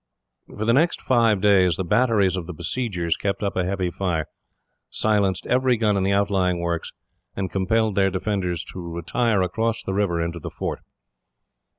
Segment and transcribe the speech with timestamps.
[0.47, 4.25] For the next five days, the batteries of the besiegers kept up a heavy fire,
[4.89, 6.91] silenced every gun in the outlying works,
[7.35, 10.79] and compelled their defenders to retire across the river into the fort.